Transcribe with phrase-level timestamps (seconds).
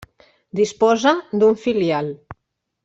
[0.59, 1.13] Disposa
[1.43, 2.13] d'un filial.